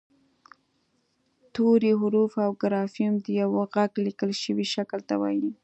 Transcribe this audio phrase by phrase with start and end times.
[1.53, 5.51] توری حرف او ګرافیم د یوه غږ لیکل شوي شکل ته وايي